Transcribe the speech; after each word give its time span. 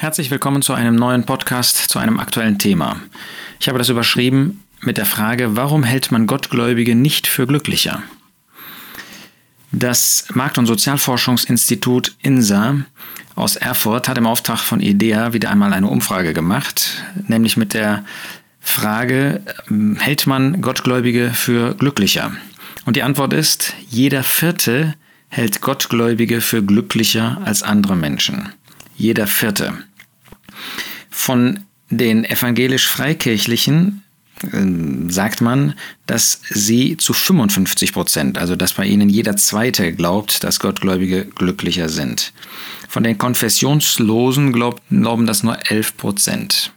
Herzlich 0.00 0.30
willkommen 0.30 0.62
zu 0.62 0.74
einem 0.74 0.94
neuen 0.94 1.26
Podcast 1.26 1.90
zu 1.90 1.98
einem 1.98 2.20
aktuellen 2.20 2.56
Thema. 2.56 3.00
Ich 3.58 3.66
habe 3.66 3.78
das 3.78 3.88
überschrieben 3.88 4.62
mit 4.80 4.96
der 4.96 5.06
Frage, 5.06 5.56
warum 5.56 5.82
hält 5.82 6.12
man 6.12 6.28
Gottgläubige 6.28 6.94
nicht 6.94 7.26
für 7.26 7.48
glücklicher? 7.48 8.04
Das 9.72 10.26
Markt- 10.34 10.56
und 10.56 10.66
Sozialforschungsinstitut 10.66 12.14
INSA 12.22 12.76
aus 13.34 13.56
Erfurt 13.56 14.08
hat 14.08 14.18
im 14.18 14.28
Auftrag 14.28 14.60
von 14.60 14.80
IDEA 14.80 15.32
wieder 15.32 15.50
einmal 15.50 15.72
eine 15.72 15.88
Umfrage 15.88 16.32
gemacht, 16.32 17.02
nämlich 17.26 17.56
mit 17.56 17.74
der 17.74 18.04
Frage, 18.60 19.42
hält 19.98 20.28
man 20.28 20.60
Gottgläubige 20.60 21.30
für 21.30 21.74
glücklicher? 21.74 22.30
Und 22.84 22.94
die 22.94 23.02
Antwort 23.02 23.32
ist, 23.32 23.74
jeder 23.90 24.22
Vierte 24.22 24.94
hält 25.28 25.60
Gottgläubige 25.60 26.40
für 26.40 26.62
glücklicher 26.62 27.42
als 27.44 27.64
andere 27.64 27.96
Menschen. 27.96 28.52
Jeder 28.98 29.28
Vierte. 29.28 29.72
Von 31.08 31.60
den 31.88 32.24
evangelisch-freikirchlichen 32.24 34.02
äh, 34.42 35.10
sagt 35.10 35.40
man, 35.40 35.74
dass 36.06 36.42
sie 36.50 36.96
zu 36.96 37.12
55 37.12 37.92
Prozent, 37.92 38.38
also 38.38 38.56
dass 38.56 38.74
bei 38.74 38.84
ihnen 38.84 39.08
jeder 39.08 39.36
Zweite 39.36 39.92
glaubt, 39.92 40.42
dass 40.42 40.58
Gottgläubige 40.58 41.24
glücklicher 41.26 41.88
sind. 41.88 42.32
Von 42.88 43.04
den 43.04 43.18
Konfessionslosen 43.18 44.52
glaubt, 44.52 44.82
glauben 44.90 45.26
das 45.26 45.44
nur 45.44 45.70
11 45.70 45.96
Prozent. 45.96 46.72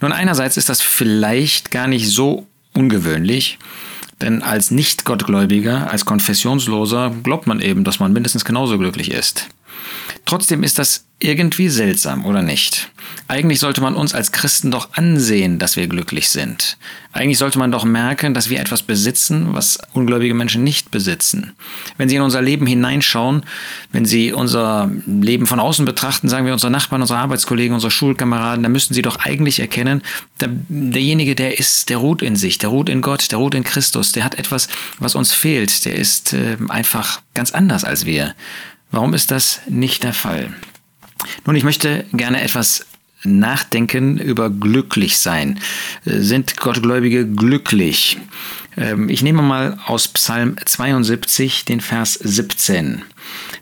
Nun, 0.00 0.12
einerseits 0.12 0.56
ist 0.56 0.68
das 0.68 0.82
vielleicht 0.82 1.72
gar 1.72 1.88
nicht 1.88 2.08
so 2.08 2.46
ungewöhnlich, 2.74 3.58
denn 4.20 4.42
als 4.42 4.70
Nicht-Gottgläubiger, 4.70 5.90
als 5.90 6.04
Konfessionsloser 6.04 7.12
glaubt 7.22 7.48
man 7.48 7.60
eben, 7.60 7.82
dass 7.82 7.98
man 7.98 8.12
mindestens 8.12 8.44
genauso 8.44 8.78
glücklich 8.78 9.10
ist. 9.10 9.48
Trotzdem 10.24 10.62
ist 10.62 10.78
das 10.78 11.04
irgendwie 11.24 11.68
seltsam, 11.68 12.24
oder 12.24 12.42
nicht? 12.42 12.90
Eigentlich 13.28 13.60
sollte 13.60 13.80
man 13.80 13.94
uns 13.94 14.14
als 14.14 14.32
Christen 14.32 14.70
doch 14.70 14.92
ansehen, 14.92 15.58
dass 15.58 15.76
wir 15.76 15.86
glücklich 15.86 16.28
sind. 16.28 16.76
Eigentlich 17.12 17.38
sollte 17.38 17.58
man 17.58 17.70
doch 17.70 17.84
merken, 17.84 18.34
dass 18.34 18.50
wir 18.50 18.60
etwas 18.60 18.82
besitzen, 18.82 19.54
was 19.54 19.78
ungläubige 19.92 20.34
Menschen 20.34 20.64
nicht 20.64 20.90
besitzen. 20.90 21.52
Wenn 21.96 22.08
sie 22.08 22.16
in 22.16 22.22
unser 22.22 22.42
Leben 22.42 22.66
hineinschauen, 22.66 23.44
wenn 23.92 24.04
sie 24.04 24.32
unser 24.32 24.90
Leben 25.06 25.46
von 25.46 25.60
außen 25.60 25.84
betrachten, 25.84 26.28
sagen 26.28 26.46
wir 26.46 26.52
unsere 26.52 26.72
Nachbarn, 26.72 27.02
unsere 27.02 27.20
Arbeitskollegen, 27.20 27.74
unsere 27.74 27.90
Schulkameraden, 27.90 28.62
dann 28.62 28.72
müssten 28.72 28.94
sie 28.94 29.02
doch 29.02 29.18
eigentlich 29.20 29.60
erkennen, 29.60 30.02
der, 30.40 30.48
derjenige, 30.50 31.34
der 31.34 31.58
ist, 31.58 31.88
der 31.88 31.98
ruht 31.98 32.20
in 32.20 32.36
sich, 32.36 32.58
der 32.58 32.70
ruht 32.70 32.88
in 32.88 33.00
Gott, 33.00 33.30
der 33.30 33.38
ruht 33.38 33.54
in 33.54 33.64
Christus, 33.64 34.12
der 34.12 34.24
hat 34.24 34.38
etwas, 34.38 34.68
was 34.98 35.14
uns 35.14 35.32
fehlt, 35.32 35.84
der 35.84 35.94
ist 35.94 36.32
äh, 36.32 36.56
einfach 36.68 37.20
ganz 37.32 37.52
anders 37.52 37.84
als 37.84 38.04
wir. 38.06 38.34
Warum 38.90 39.14
ist 39.14 39.30
das 39.30 39.60
nicht 39.68 40.04
der 40.04 40.14
Fall? 40.14 40.52
Nun, 41.46 41.56
ich 41.56 41.64
möchte 41.64 42.04
gerne 42.12 42.42
etwas 42.42 42.86
nachdenken 43.24 44.18
über 44.18 44.50
glücklich 44.50 45.18
sein. 45.18 45.58
Sind 46.04 46.56
Gottgläubige 46.56 47.26
glücklich? 47.26 48.18
Ähm, 48.76 49.08
ich 49.08 49.22
nehme 49.22 49.42
mal 49.42 49.78
aus 49.86 50.08
Psalm 50.08 50.56
72 50.64 51.64
den 51.64 51.80
Vers 51.80 52.14
17. 52.14 53.02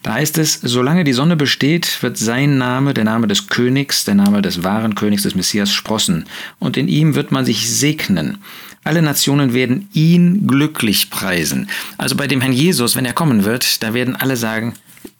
Da 0.03 0.15
heißt 0.15 0.39
es, 0.39 0.55
solange 0.63 1.05
die 1.05 1.13
Sonne 1.13 1.37
besteht, 1.37 2.03
wird 2.03 2.19
sein 2.19 2.59
Name, 2.59 2.95
der 2.95 3.05
Name 3.05 3.29
des 3.29 3.47
Königs, 3.47 4.05
der 4.05 4.17
Name 4.17 4.43
des 4.43 4.65
wahren 4.65 4.95
Königs, 4.95 5.23
des 5.23 5.35
Messias 5.35 5.73
sprossen, 5.73 6.25
und 6.59 6.77
in 6.77 6.89
ihm 6.89 7.15
wird 7.15 7.31
man 7.31 7.45
sich 7.45 7.71
segnen. 7.71 8.39
Alle 8.85 9.03
Nationen 9.03 9.55
werden 9.55 9.89
ihn 9.93 10.49
glücklich 10.49 11.11
preisen. 11.11 11.69
Also 11.99 12.17
bei 12.17 12.27
dem 12.27 12.41
Herrn 12.41 12.53
Jesus, 12.53 12.97
wenn 12.97 13.05
er 13.05 13.13
kommen 13.13 13.45
wird, 13.45 13.83
da 13.85 13.95
werden 13.95 14.17
alle 14.17 14.37
sagen, 14.37 14.75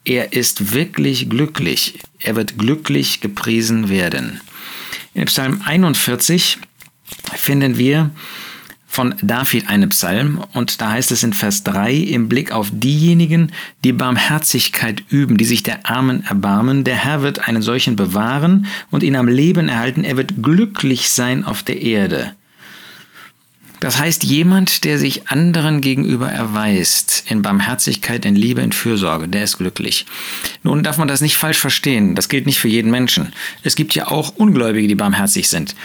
er 0.05 0.33
ist 0.33 0.73
wirklich 0.73 1.29
glücklich. 1.29 1.99
Er 2.19 2.35
wird 2.35 2.57
glücklich 2.57 3.21
gepriesen 3.21 3.89
werden. 3.89 4.41
In 5.13 5.25
Psalm 5.25 5.61
41 5.63 6.57
finden 7.35 7.77
wir 7.77 8.11
von 8.87 9.15
David 9.23 9.69
einen 9.69 9.89
Psalm 9.89 10.43
und 10.53 10.79
da 10.79 10.91
heißt 10.91 11.11
es 11.11 11.23
in 11.23 11.33
Vers 11.33 11.63
3 11.63 11.93
im 11.93 12.29
Blick 12.29 12.51
auf 12.51 12.69
diejenigen, 12.71 13.51
die 13.83 13.91
Barmherzigkeit 13.91 15.03
üben, 15.09 15.37
die 15.37 15.45
sich 15.45 15.63
der 15.63 15.89
Armen 15.89 16.23
erbarmen, 16.23 16.83
der 16.83 16.95
Herr 16.95 17.23
wird 17.23 17.47
einen 17.47 17.63
solchen 17.63 17.95
bewahren 17.95 18.67
und 18.91 19.01
ihn 19.01 19.15
am 19.15 19.27
Leben 19.27 19.67
erhalten, 19.67 20.03
er 20.03 20.15
wird 20.17 20.43
glücklich 20.43 21.09
sein 21.09 21.43
auf 21.43 21.63
der 21.63 21.81
Erde. 21.81 22.35
Das 23.83 23.99
heißt, 23.99 24.23
jemand, 24.23 24.85
der 24.85 24.97
sich 24.97 25.27
anderen 25.27 25.81
gegenüber 25.81 26.31
erweist, 26.31 27.25
in 27.27 27.41
Barmherzigkeit, 27.41 28.23
in 28.23 28.33
Liebe, 28.33 28.61
in 28.61 28.71
Fürsorge, 28.71 29.27
der 29.27 29.43
ist 29.43 29.57
glücklich. 29.57 30.05
Nun 30.63 30.83
darf 30.83 30.97
man 30.97 31.09
das 31.09 31.19
nicht 31.19 31.35
falsch 31.35 31.57
verstehen. 31.57 32.15
Das 32.15 32.29
gilt 32.29 32.45
nicht 32.45 32.59
für 32.59 32.69
jeden 32.69 32.91
Menschen. 32.91 33.33
Es 33.61 33.75
gibt 33.75 33.93
ja 33.93 34.07
auch 34.07 34.37
Ungläubige, 34.37 34.87
die 34.87 34.95
barmherzig 34.95 35.49
sind. 35.49 35.75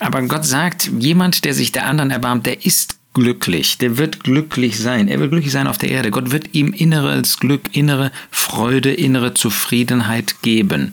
Aber 0.00 0.20
Gott 0.22 0.44
sagt, 0.44 0.90
jemand, 0.98 1.44
der 1.44 1.54
sich 1.54 1.70
der 1.70 1.86
anderen 1.86 2.10
erbarmt, 2.10 2.44
der 2.46 2.66
ist 2.66 2.96
glücklich, 3.14 3.78
der 3.78 3.98
wird 3.98 4.24
glücklich 4.24 4.80
sein. 4.80 5.06
Er 5.06 5.20
wird 5.20 5.30
glücklich 5.30 5.52
sein 5.52 5.68
auf 5.68 5.78
der 5.78 5.92
Erde. 5.92 6.10
Gott 6.10 6.32
wird 6.32 6.56
ihm 6.56 6.72
inneres 6.72 7.38
Glück, 7.38 7.76
innere 7.76 8.10
Freude, 8.32 8.92
innere 8.92 9.32
Zufriedenheit 9.32 10.42
geben. 10.42 10.90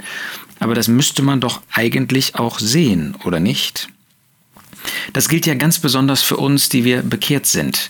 Aber 0.59 0.75
das 0.75 0.87
müsste 0.87 1.23
man 1.23 1.41
doch 1.41 1.63
eigentlich 1.71 2.35
auch 2.35 2.59
sehen, 2.59 3.15
oder 3.23 3.39
nicht? 3.39 3.89
Das 5.13 5.29
gilt 5.29 5.45
ja 5.45 5.53
ganz 5.55 5.79
besonders 5.79 6.23
für 6.23 6.37
uns, 6.37 6.69
die 6.69 6.83
wir 6.83 7.01
bekehrt 7.01 7.45
sind. 7.45 7.89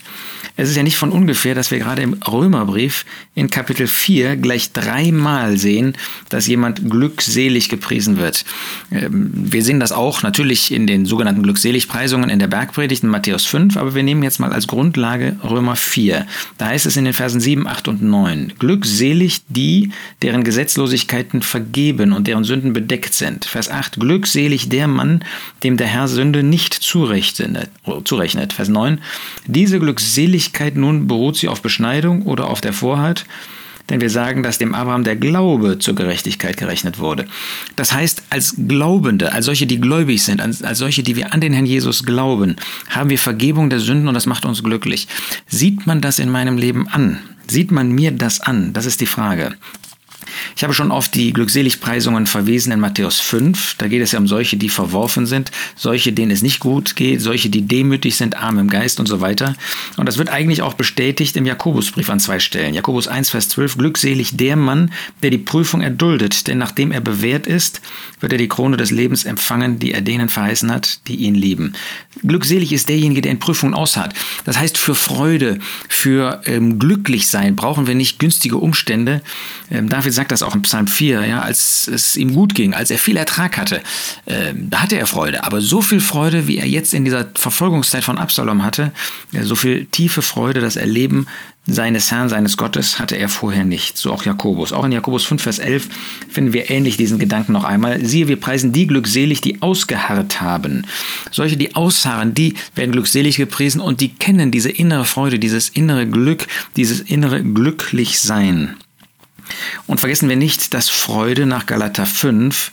Es 0.56 0.70
ist 0.70 0.76
ja 0.76 0.84
nicht 0.84 0.98
von 0.98 1.12
ungefähr, 1.12 1.56
dass 1.56 1.72
wir 1.72 1.80
gerade 1.80 2.02
im 2.02 2.14
Römerbrief 2.14 3.06
in 3.36 3.50
Kapitel 3.50 3.88
4 3.88 4.36
gleich 4.38 4.72
dreimal 4.74 5.58
sehen, 5.58 5.94
dass 6.30 6.48
jemand 6.48 6.90
glückselig 6.90 7.70
gepriesen 7.70 8.18
wird. 8.18 8.46
Ähm, 8.92 9.32
wir 9.34 9.64
sehen 9.64 9.80
das 9.80 9.92
auch 9.92 10.24
natürlich 10.24 10.72
in 10.72 10.88
den 10.88 11.06
sogenannten 11.06 11.44
Glückseligpreisungen 11.44 12.30
in 12.30 12.40
der 12.40 12.48
Bergpredigt 12.48 13.04
in 13.04 13.10
Matthäus 13.10 13.46
5, 13.46 13.78
aber 13.78 13.96
wir 13.96 14.04
nehmen 14.04 14.24
jetzt 14.24 14.40
mal 14.40 14.52
als 14.52 14.68
Grundlage 14.68 15.38
Römer 15.44 15.76
4. 15.76 16.26
Da 16.58 16.68
heißt 16.68 16.86
es 16.86 16.98
in 16.98 17.06
den 17.06 17.14
Versen 17.14 17.40
7, 17.40 17.68
8 17.68 17.88
und 17.88 18.02
9, 18.02 18.54
glückselig 18.60 19.42
die, 19.48 19.92
deren 20.22 20.44
Gesetzlosigkeiten 20.44 21.42
vergeben 21.42 22.14
und 22.14 22.28
deren 22.28 22.44
Sünden 22.44 22.74
bedeckt 22.74 23.14
sind. 23.14 23.46
Vers 23.46 23.70
8, 23.70 24.00
glückselig 24.00 24.70
der 24.70 24.88
Mann, 24.88 25.24
dem 25.64 25.78
der 25.78 25.88
Herr 25.88 26.08
Sünde 26.08 26.44
nicht 26.44 26.74
zurechnet. 26.74 27.70
Vers 28.54 28.70
9, 28.70 29.00
diese 29.46 29.80
Glückseligkeit 29.80 30.31
Seligkeit 30.32 30.78
nun 30.78 31.08
beruht 31.08 31.36
sie 31.36 31.50
auf 31.50 31.62
Beschneidung 31.62 32.22
oder 32.22 32.48
auf 32.48 32.62
der 32.62 32.72
Vorheit? 32.72 33.26
Denn 33.90 34.00
wir 34.00 34.10
sagen, 34.10 34.44
dass 34.44 34.58
dem 34.58 34.74
Abraham 34.74 35.04
der 35.04 35.18
Glaube 35.18 35.78
zur 35.78 35.94
Gerechtigkeit 35.94 36.56
gerechnet 36.56 37.00
wurde. 37.00 37.26
Das 37.76 37.92
heißt, 37.92 38.24
als 38.30 38.56
Glaubende, 38.58 39.34
als 39.34 39.46
solche, 39.48 39.68
die 39.68 39.82
gläubig 39.82 40.24
sind, 40.24 40.40
als 40.40 40.78
solche, 40.78 41.04
die 41.04 41.18
wir 41.18 41.34
an 41.34 41.42
den 41.42 41.52
Herrn 41.52 41.66
Jesus 41.66 42.06
glauben, 42.06 42.56
haben 42.88 43.10
wir 43.10 43.20
Vergebung 43.20 43.70
der 43.70 43.82
Sünden 43.82 44.08
und 44.08 44.14
das 44.14 44.26
macht 44.26 44.46
uns 44.46 44.64
glücklich. 44.64 45.10
Sieht 45.48 45.86
man 45.86 46.00
das 46.00 46.20
in 46.20 46.30
meinem 46.30 46.58
Leben 46.58 46.88
an? 46.88 47.18
Sieht 47.48 47.72
man 47.72 47.92
mir 47.92 48.12
das 48.12 48.40
an? 48.40 48.72
Das 48.72 48.86
ist 48.86 49.02
die 49.02 49.06
Frage. 49.06 49.56
Ich 50.56 50.64
habe 50.64 50.74
schon 50.74 50.92
auf 50.92 51.10
die 51.10 51.34
Glückseligpreisungen 51.34 52.28
verwiesen 52.28 52.72
in 52.72 52.80
Matthäus 52.80 53.20
5. 53.20 53.76
Da 53.78 53.88
geht 53.88 54.02
es 54.02 54.12
ja 54.12 54.20
um 54.20 54.28
solche, 54.28 54.58
die 54.58 54.70
verworfen 54.70 55.26
sind, 55.26 55.52
solche, 55.76 56.14
denen 56.14 56.32
es 56.32 56.42
nicht 56.42 56.60
gut 56.60 56.96
geht, 56.96 57.22
solche, 57.22 57.50
die 57.50 57.64
demütig 57.64 58.16
sind, 58.16 58.38
arm 58.38 58.60
im 58.60 58.70
Geist 58.70 59.00
und 59.00 59.08
so 59.08 59.22
weiter. 59.22 59.56
Und 59.98 60.08
das 60.08 60.18
wird 60.18 60.30
eigentlich 60.30 60.62
auch 60.62 60.74
bestätigt 60.74 61.36
im 61.36 61.46
Jakobusbrief 61.46 62.10
an 62.10 62.20
zwei 62.20 62.40
Stellen. 62.40 62.74
Jakobus 62.74 63.08
1, 63.08 63.30
Vers 63.30 63.50
12. 63.50 63.78
Glückselig 63.78 64.38
der 64.38 64.56
Mann, 64.56 64.92
der 65.24 65.30
die 65.30 65.38
Prüfung 65.38 65.82
erduldet, 65.82 66.48
denn 66.48 66.58
nachdem 66.58 66.92
er 66.92 67.02
bewährt 67.02 67.48
ist, 67.48 67.82
wird 68.20 68.32
er 68.32 68.38
die 68.38 68.48
Krone 68.48 68.78
des 68.78 68.92
Lebens 68.92 69.26
empfangen, 69.26 69.80
die 69.80 69.92
er 69.92 70.02
denen 70.02 70.30
verheißen 70.30 70.72
hat, 70.72 71.08
die 71.08 71.16
ihn 71.16 71.36
lieben. 71.36 71.74
Glückselig 72.24 72.72
ist 72.74 72.90
derjenige, 72.90 73.22
der 73.22 73.32
in 73.32 73.40
Prüfungen 73.40 73.74
aushat. 73.74 74.14
Das 74.46 74.58
heißt, 74.58 74.78
für 74.78 74.96
Freude, 74.96 75.60
für 75.88 76.42
ähm, 76.46 76.80
glücklich 76.80 77.28
sein 77.28 77.56
brauchen 77.56 77.88
wir 77.88 77.96
nicht 77.96 78.20
günstige 78.20 78.58
Umstände. 78.58 79.22
Ähm, 79.70 79.90
David 79.90 80.14
sagt 80.14 80.31
das 80.32 80.44
auch 80.44 80.56
in 80.56 80.62
Psalm 80.64 80.88
4, 80.88 81.26
ja, 81.26 81.42
als 81.42 81.88
es 81.88 82.16
ihm 82.16 82.34
gut 82.34 82.56
ging, 82.56 82.74
als 82.74 82.90
er 82.92 82.98
viel 82.98 83.18
Ertrag 83.18 83.58
hatte, 83.58 83.82
äh, 84.26 84.54
da 84.56 84.82
hatte 84.82 84.98
er 84.98 85.08
Freude. 85.08 85.44
Aber 85.44 85.62
so 85.62 85.82
viel 85.82 86.00
Freude, 86.00 86.48
wie 86.48 86.58
er 86.58 86.68
jetzt 86.68 86.94
in 86.94 87.06
dieser 87.06 87.28
Verfolgungszeit 87.36 88.04
von 88.04 88.18
Absalom 88.18 88.64
hatte, 88.64 88.92
äh, 89.34 89.44
so 89.44 89.56
viel 89.56 89.86
tiefe 89.86 90.22
Freude, 90.22 90.62
das 90.62 90.76
Erleben 90.76 91.28
seines 91.68 92.12
Herrn, 92.12 92.28
seines 92.28 92.58
Gottes 92.58 93.00
hatte 93.00 93.16
er 93.16 93.30
vorher 93.30 93.66
nicht. 93.66 93.98
So 93.98 94.12
auch 94.12 94.26
Jakobus. 94.26 94.74
Auch 94.74 94.84
in 94.84 94.92
Jakobus 94.92 95.26
5, 95.26 95.44
Vers 95.44 95.60
11 95.60 95.90
finden 96.30 96.54
wir 96.54 96.72
ähnlich 96.72 96.98
diesen 96.98 97.20
Gedanken 97.20 97.54
noch 97.54 97.64
einmal. 97.64 98.04
Siehe, 98.04 98.28
wir 98.28 98.40
preisen 98.40 98.72
die 98.72 98.88
glückselig, 98.88 99.42
die 99.42 99.62
ausgeharrt 99.62 100.42
haben. 100.42 100.88
Solche, 101.30 101.58
die 101.58 101.76
ausharren, 101.76 102.34
die 102.34 102.56
werden 102.74 102.92
glückselig 102.92 103.38
gepriesen 103.38 103.80
und 103.80 104.02
die 104.02 104.10
kennen 104.10 104.52
diese 104.52 104.72
innere 104.72 105.06
Freude, 105.06 105.38
dieses 105.38 105.70
innere 105.70 106.08
Glück, 106.08 106.48
dieses 106.76 107.00
innere 107.00 107.44
Glücklichsein. 107.44 108.78
Und 109.88 110.00
vergessen 110.00 110.30
wir 110.30 110.36
nicht, 110.36 110.74
dass 110.74 110.90
Freude 110.90 111.46
nach 111.46 111.66
Galater 111.66 112.06
5, 112.06 112.72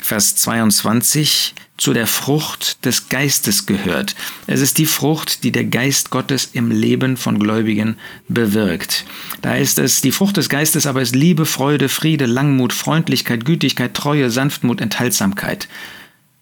Vers 0.00 0.36
22 0.36 1.54
zu 1.76 1.92
der 1.92 2.06
Frucht 2.06 2.84
des 2.84 3.08
Geistes 3.08 3.64
gehört. 3.66 4.14
Es 4.46 4.60
ist 4.60 4.78
die 4.78 4.86
Frucht, 4.86 5.44
die 5.44 5.52
der 5.52 5.64
Geist 5.64 6.10
Gottes 6.10 6.50
im 6.52 6.70
Leben 6.70 7.16
von 7.16 7.38
Gläubigen 7.38 7.96
bewirkt. 8.28 9.04
Da 9.42 9.56
ist 9.56 9.78
es, 9.78 10.00
die 10.00 10.10
Frucht 10.10 10.36
des 10.36 10.48
Geistes 10.48 10.86
aber 10.86 11.02
ist 11.02 11.14
Liebe, 11.14 11.46
Freude, 11.46 11.88
Friede, 11.88 12.26
Langmut, 12.26 12.72
Freundlichkeit, 12.72 13.44
Gütigkeit, 13.44 13.94
Treue, 13.94 14.30
Sanftmut, 14.30 14.80
Enthaltsamkeit. 14.80 15.68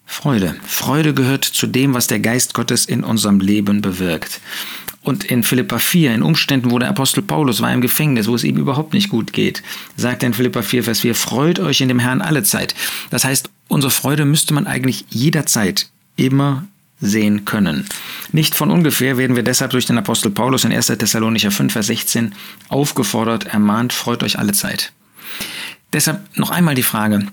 Freude. 0.05 0.55
Freude 0.65 1.13
gehört 1.13 1.43
zu 1.43 1.67
dem, 1.67 1.93
was 1.93 2.07
der 2.07 2.19
Geist 2.19 2.53
Gottes 2.53 2.85
in 2.85 3.03
unserem 3.03 3.39
Leben 3.39 3.81
bewirkt. 3.81 4.39
Und 5.07 5.23
in 5.23 5.43
Philippa 5.43 5.79
4, 5.79 6.15
in 6.15 6.21
Umständen, 6.21 6.69
wo 6.69 6.79
der 6.79 6.89
Apostel 6.89 7.21
Paulus 7.21 7.61
war 7.61 7.71
im 7.71 7.79
Gefängnis, 7.79 8.27
wo 8.27 8.35
es 8.35 8.43
ihm 8.43 8.57
überhaupt 8.57 8.93
nicht 8.93 9.07
gut 9.07 9.31
geht, 9.31 9.63
sagt 9.95 10.21
er 10.21 10.27
in 10.27 10.33
Philippa 10.33 10.61
4, 10.61 10.83
Vers 10.83 10.99
4, 10.99 11.15
freut 11.15 11.59
euch 11.59 11.79
in 11.79 11.87
dem 11.87 11.99
Herrn 11.99 12.21
alle 12.21 12.43
Zeit. 12.43 12.75
Das 13.09 13.23
heißt, 13.23 13.49
unsere 13.69 13.89
Freude 13.89 14.25
müsste 14.25 14.53
man 14.53 14.67
eigentlich 14.67 15.05
jederzeit 15.07 15.87
immer 16.17 16.67
sehen 16.99 17.45
können. 17.45 17.87
Nicht 18.33 18.53
von 18.53 18.69
ungefähr 18.69 19.17
werden 19.17 19.37
wir 19.37 19.43
deshalb 19.43 19.71
durch 19.71 19.85
den 19.85 19.97
Apostel 19.97 20.29
Paulus 20.29 20.65
in 20.65 20.73
1. 20.73 20.87
Thessalonicher 20.87 21.51
5, 21.51 21.71
Vers 21.71 21.87
16 21.87 22.35
aufgefordert, 22.67 23.45
ermahnt, 23.45 23.93
freut 23.93 24.23
euch 24.23 24.37
alle 24.37 24.51
Zeit. 24.51 24.91
Deshalb 25.93 26.19
noch 26.35 26.49
einmal 26.49 26.75
die 26.75 26.83
Frage, 26.83 27.25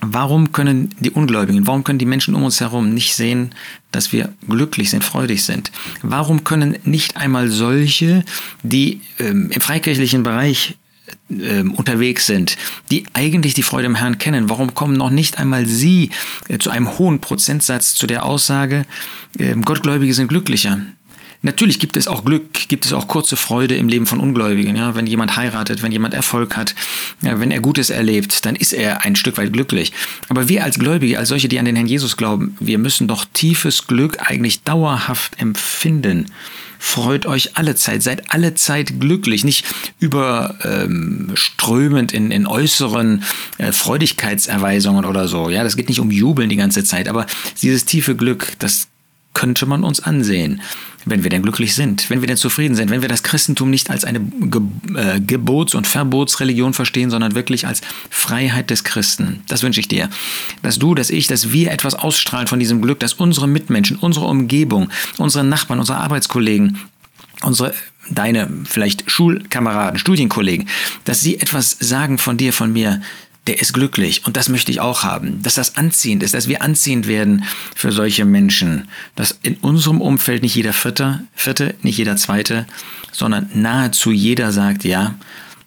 Warum 0.00 0.52
können 0.52 0.94
die 1.00 1.10
Ungläubigen, 1.10 1.66
warum 1.66 1.82
können 1.82 1.98
die 1.98 2.06
Menschen 2.06 2.34
um 2.34 2.44
uns 2.44 2.60
herum 2.60 2.94
nicht 2.94 3.14
sehen, 3.14 3.54
dass 3.90 4.12
wir 4.12 4.32
glücklich 4.48 4.90
sind, 4.90 5.02
freudig 5.02 5.44
sind? 5.44 5.72
Warum 6.02 6.44
können 6.44 6.76
nicht 6.84 7.16
einmal 7.16 7.48
solche, 7.48 8.24
die 8.62 9.00
ähm, 9.18 9.50
im 9.50 9.60
freikirchlichen 9.60 10.22
Bereich 10.22 10.76
ähm, 11.30 11.74
unterwegs 11.74 12.26
sind, 12.26 12.56
die 12.90 13.06
eigentlich 13.12 13.54
die 13.54 13.62
Freude 13.62 13.86
im 13.86 13.96
Herrn 13.96 14.18
kennen, 14.18 14.48
warum 14.48 14.74
kommen 14.74 14.96
noch 14.96 15.10
nicht 15.10 15.38
einmal 15.38 15.66
sie 15.66 16.10
äh, 16.48 16.58
zu 16.58 16.70
einem 16.70 16.98
hohen 16.98 17.20
Prozentsatz 17.20 17.94
zu 17.94 18.06
der 18.06 18.24
Aussage, 18.24 18.86
äh, 19.38 19.54
Gottgläubige 19.54 20.14
sind 20.14 20.28
glücklicher? 20.28 20.80
Natürlich 21.42 21.78
gibt 21.78 21.96
es 21.96 22.08
auch 22.08 22.24
Glück, 22.24 22.68
gibt 22.68 22.84
es 22.84 22.92
auch 22.92 23.06
kurze 23.06 23.36
Freude 23.36 23.76
im 23.76 23.88
Leben 23.88 24.06
von 24.06 24.18
Ungläubigen. 24.18 24.74
Ja? 24.74 24.96
Wenn 24.96 25.06
jemand 25.06 25.36
heiratet, 25.36 25.82
wenn 25.82 25.92
jemand 25.92 26.14
Erfolg 26.14 26.56
hat, 26.56 26.74
ja, 27.22 27.38
wenn 27.38 27.52
er 27.52 27.60
Gutes 27.60 27.90
erlebt, 27.90 28.44
dann 28.44 28.56
ist 28.56 28.72
er 28.72 29.04
ein 29.04 29.14
Stück 29.14 29.38
weit 29.38 29.52
glücklich. 29.52 29.92
Aber 30.28 30.48
wir 30.48 30.64
als 30.64 30.78
Gläubige, 30.78 31.18
als 31.18 31.28
solche, 31.28 31.48
die 31.48 31.60
an 31.60 31.64
den 31.64 31.76
Herrn 31.76 31.86
Jesus 31.86 32.16
glauben, 32.16 32.56
wir 32.58 32.78
müssen 32.78 33.06
doch 33.06 33.24
tiefes 33.32 33.86
Glück 33.86 34.18
eigentlich 34.18 34.62
dauerhaft 34.62 35.40
empfinden. 35.40 36.26
Freut 36.80 37.26
euch 37.26 37.56
alle 37.56 37.74
Zeit, 37.74 38.04
seid 38.04 38.32
alle 38.32 38.54
Zeit 38.54 39.00
glücklich, 39.00 39.44
nicht 39.44 39.66
überströmend 39.98 42.14
ähm, 42.14 42.24
in, 42.24 42.30
in 42.30 42.46
äußeren 42.46 43.24
äh, 43.58 43.72
Freudigkeitserweisungen 43.72 45.04
oder 45.04 45.26
so. 45.26 45.50
Ja, 45.50 45.64
das 45.64 45.76
geht 45.76 45.88
nicht 45.88 46.00
um 46.00 46.12
Jubeln 46.12 46.48
die 46.48 46.56
ganze 46.56 46.84
Zeit, 46.84 47.08
aber 47.08 47.26
dieses 47.62 47.84
tiefe 47.84 48.14
Glück, 48.14 48.52
das 48.60 48.86
könnte 49.38 49.66
man 49.66 49.84
uns 49.84 50.00
ansehen, 50.00 50.60
wenn 51.04 51.22
wir 51.22 51.30
denn 51.30 51.42
glücklich 51.42 51.72
sind, 51.76 52.10
wenn 52.10 52.22
wir 52.22 52.26
denn 52.26 52.36
zufrieden 52.36 52.74
sind, 52.74 52.90
wenn 52.90 53.02
wir 53.02 53.08
das 53.08 53.22
Christentum 53.22 53.70
nicht 53.70 53.88
als 53.88 54.04
eine 54.04 54.18
Ge 54.18 54.60
äh, 54.96 55.20
Gebots- 55.20 55.76
und 55.76 55.86
Verbotsreligion 55.86 56.74
verstehen, 56.74 57.08
sondern 57.08 57.36
wirklich 57.36 57.64
als 57.64 57.80
Freiheit 58.10 58.68
des 58.70 58.82
Christen. 58.82 59.44
Das 59.46 59.62
wünsche 59.62 59.78
ich 59.78 59.86
dir. 59.86 60.10
Dass 60.62 60.80
du, 60.80 60.96
dass 60.96 61.10
ich, 61.10 61.28
dass 61.28 61.52
wir 61.52 61.70
etwas 61.70 61.94
ausstrahlen 61.94 62.48
von 62.48 62.58
diesem 62.58 62.82
Glück, 62.82 62.98
dass 62.98 63.12
unsere 63.12 63.46
Mitmenschen, 63.46 63.96
unsere 63.98 64.26
Umgebung, 64.26 64.88
unsere 65.18 65.44
Nachbarn, 65.44 65.78
unsere 65.78 65.98
Arbeitskollegen, 65.98 66.78
unsere 67.44 67.74
deine 68.10 68.48
vielleicht 68.64 69.08
Schulkameraden, 69.08 70.00
Studienkollegen, 70.00 70.68
dass 71.04 71.20
sie 71.20 71.38
etwas 71.38 71.76
sagen 71.78 72.18
von 72.18 72.38
dir, 72.38 72.52
von 72.52 72.72
mir, 72.72 73.02
der 73.48 73.60
ist 73.60 73.72
glücklich 73.72 74.26
und 74.26 74.36
das 74.36 74.48
möchte 74.48 74.70
ich 74.70 74.80
auch 74.80 75.02
haben, 75.02 75.42
dass 75.42 75.54
das 75.54 75.76
anziehend 75.76 76.22
ist, 76.22 76.34
dass 76.34 76.48
wir 76.48 76.62
anziehend 76.62 77.08
werden 77.08 77.44
für 77.74 77.92
solche 77.92 78.24
Menschen, 78.24 78.88
dass 79.16 79.38
in 79.42 79.56
unserem 79.56 80.00
Umfeld 80.00 80.42
nicht 80.42 80.54
jeder 80.54 80.72
Vierte, 80.74 81.24
Vierte, 81.34 81.74
nicht 81.82 81.98
jeder 81.98 82.16
Zweite, 82.16 82.66
sondern 83.10 83.50
nahezu 83.54 84.12
jeder 84.12 84.52
sagt, 84.52 84.84
ja, 84.84 85.14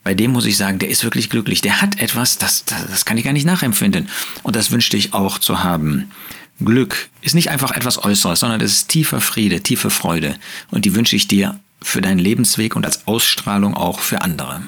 bei 0.04 0.13
dem 0.13 0.31
muss 0.31 0.45
ich 0.45 0.57
sagen, 0.57 0.80
der 0.80 0.89
ist 0.89 1.04
wirklich 1.04 1.30
glücklich, 1.30 1.62
der 1.62 1.81
hat 1.81 2.00
etwas, 2.00 2.38
das, 2.38 2.66
das, 2.66 2.88
das 2.88 3.06
kann 3.06 3.18
ich 3.18 3.24
gar 3.24 3.33
nicht 3.33 3.45
nachempfinden. 3.45 4.10
Und 4.42 4.56
das 4.56 4.72
wünschte 4.72 4.98
ich 4.98 5.13
auch 5.13 5.38
zu 5.38 5.63
haben. 5.63 6.12
Glück 6.60 7.10
ist 7.22 7.36
nicht 7.36 7.50
einfach 7.50 7.72
etwas 7.72 8.04
Äußeres, 8.04 8.39
sondern 8.39 8.62
es 8.62 8.74
ist 8.74 8.88
tiefer 8.89 9.22
Friede, 9.22 9.62
tiefe 9.62 9.89
Freude. 9.89 10.36
Und 10.69 10.86
die 10.86 10.95
wünsche 10.95 11.16
ich 11.16 11.27
dir 11.27 11.60
für 11.81 12.01
deinen 12.01 12.19
Lebensweg 12.19 12.75
und 12.75 12.86
als 12.86 13.07
Ausstrahlung 13.07 13.75
auch 13.75 14.00
für 14.00 14.22
andere. 14.22 14.62